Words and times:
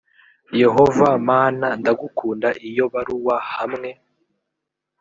yehova 0.61 1.07
mana 1.29 1.67
ndagukunda 1.79 2.49
iyo 2.69 2.85
baruwa 2.93 3.35
hamwe 3.53 3.89